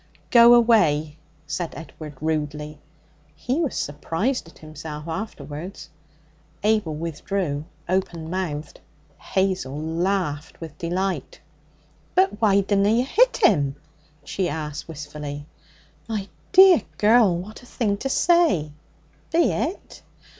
'Go 0.31 0.55
away!' 0.55 1.15
said 1.45 1.75
Edward 1.77 2.15
rudely. 2.21 2.79
He 3.35 3.59
was 3.59 3.75
surprised 3.75 4.47
at 4.49 4.57
himself 4.57 5.07
afterwards. 5.07 5.91
Abel 6.63 6.95
withdrew 6.95 7.65
open 7.87 8.27
mouthed. 8.31 8.79
Hazel 9.19 9.79
laughed 9.79 10.59
with 10.59 10.75
delight. 10.79 11.39
'But 12.15 12.41
why 12.41 12.61
didna 12.61 12.89
you 12.89 13.05
hit 13.05 13.41
'un?' 13.45 13.75
she 14.23 14.49
asked 14.49 14.87
wistfully. 14.87 15.45
'My 16.09 16.29
dear 16.51 16.81
girl! 16.97 17.37
What 17.37 17.61
a 17.61 17.67
thing 17.67 17.97
to 17.97 18.09
say!' 18.09 18.71
'Be 19.31 19.51
it?' 19.51 20.01